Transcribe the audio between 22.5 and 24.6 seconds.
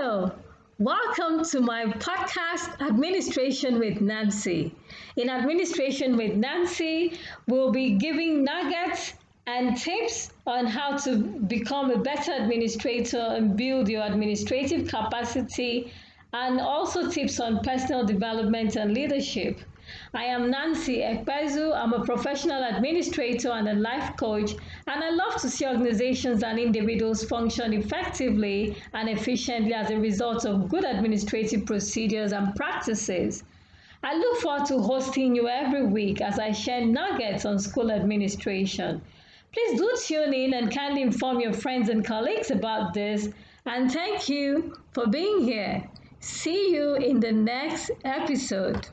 administrator and a life coach,